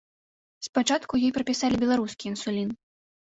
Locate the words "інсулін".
2.31-2.73